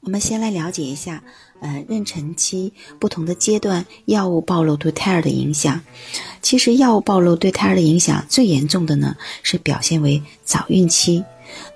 [0.00, 1.22] 我们先来了解一下，
[1.60, 5.80] 呃，妊娠期不同的阶段药物暴露对胎儿的影响。
[6.40, 11.24] 其实药物暴露对胎儿的影响最严重的呢，是表现为早孕期。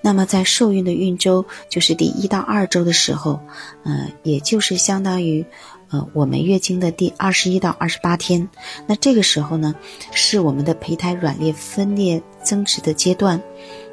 [0.03, 3.41] 那么在受孕的孕周，就是第一到二周的时候，
[3.85, 5.45] 呃，也就是相当于，
[5.93, 8.49] 呃，我们月经的第二十一到二十八天。
[8.87, 9.75] 那这个时候呢，
[10.11, 13.41] 是我们的胚胎软裂分裂增殖的阶段。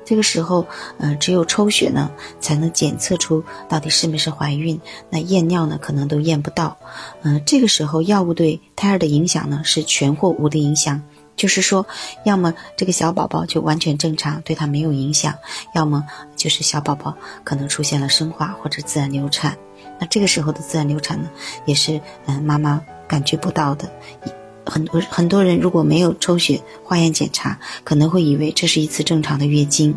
[0.05, 0.65] 这个时候，
[0.97, 2.09] 呃，只有抽血呢，
[2.39, 4.79] 才能检测出到底是不是怀孕。
[5.09, 6.77] 那验尿呢，可能都验不到。
[7.21, 11.03] 嗯，这个时候药物对胎儿的影响呢，是全或无的影响。
[11.39, 11.87] 就是说，
[12.25, 15.35] 要么这个小宝宝就完全正常，对他没有影响；
[15.73, 17.15] 要么就是小宝宝
[17.45, 19.57] 可能出现了生化或者自然流产。
[19.99, 21.29] 那这个时候的自然流产呢，
[21.65, 23.89] 也是嗯妈妈感觉不到的。
[24.65, 29.95] 很多很多人如果没有抽血化验检查，可能会以为这是一次正常的月经。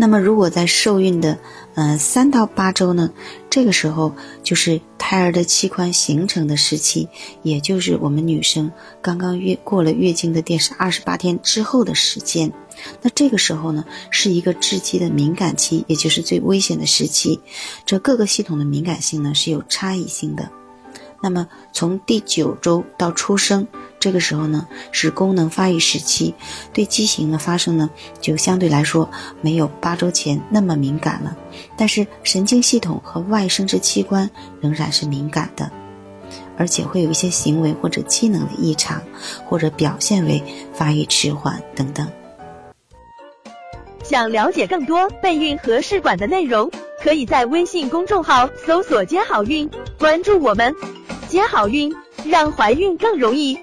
[0.00, 1.36] 那么，如果在受孕的
[1.74, 3.10] 嗯三到八周呢，
[3.50, 7.08] 这个时候就是胎儿的器官形成的时期，
[7.42, 8.70] 也就是我们女生
[9.02, 12.52] 刚刚月过了月经的第二十八天之后的时间。
[13.02, 17.40] 那这个时候呢，是一个致畸的敏感期，也就是最危险的时期。
[17.84, 20.48] 这各个系统的敏感性呢是有差异性的。
[21.20, 23.66] 那么从第九周到出生，
[23.98, 26.34] 这个时候呢是功能发育时期，
[26.72, 31.36] 对畸形的发生呢就相对来说没有八周前那么敏感了，
[31.76, 34.30] 但是神经系统和外生殖器官
[34.60, 35.70] 仍然是敏感的，
[36.56, 39.02] 而且会有一些行为或者机能的异常，
[39.44, 42.08] 或者表现为发育迟缓等等。
[44.04, 46.70] 想了解更多备孕和试管的内容，
[47.02, 50.74] 可以在微信公众号搜索“接好运”，关注我们。
[51.28, 51.94] 接好运，
[52.24, 53.58] 让怀孕更容易。